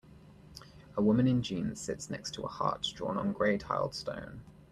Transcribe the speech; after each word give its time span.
A 0.97 1.01
woman 1.03 1.27
in 1.27 1.43
jeans 1.43 1.79
sits 1.79 2.09
next 2.09 2.31
to 2.33 2.41
a 2.41 2.47
heart 2.47 2.87
drawn 2.95 3.19
on 3.19 3.33
gray 3.33 3.59
tiled 3.59 3.93
stone. 3.93 4.41